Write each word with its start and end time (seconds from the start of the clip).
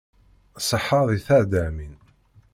Ṣṣeḥa 0.67 1.01
di 1.07 1.19
teɛḍamin. 1.27 1.95